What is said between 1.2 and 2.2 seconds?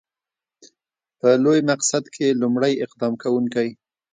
لوی مقصد